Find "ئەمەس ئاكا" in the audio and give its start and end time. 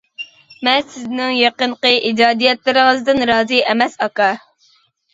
3.71-4.35